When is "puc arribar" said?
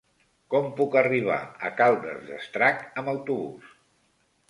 0.79-1.37